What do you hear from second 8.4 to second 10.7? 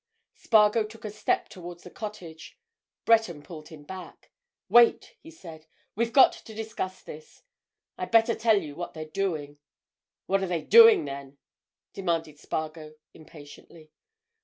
you what they're doing." "What are they